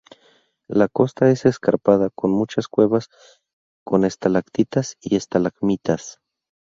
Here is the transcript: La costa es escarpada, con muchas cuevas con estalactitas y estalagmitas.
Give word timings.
La 0.67 0.87
costa 0.87 1.29
es 1.29 1.45
escarpada, 1.45 2.09
con 2.15 2.31
muchas 2.31 2.67
cuevas 2.67 3.09
con 3.85 4.03
estalactitas 4.03 4.97
y 4.99 5.15
estalagmitas. 5.15 6.19